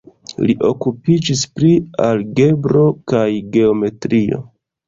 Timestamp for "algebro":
2.07-2.89